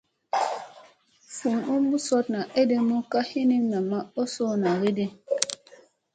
Vun 1.35 1.57
umɓi 1.73 1.97
sooɗna 2.07 2.39
eɗemu 2.59 2.97
ka 3.11 3.19
hinim 3.29 3.65
a 3.77 3.79
nam 3.89 4.07
oo 4.19 4.25
soɗna 4.33 4.69
kiɗi. 4.81 5.05